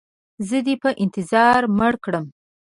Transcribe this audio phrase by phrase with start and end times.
[0.47, 2.25] زه دې په انتظار مړ کړم.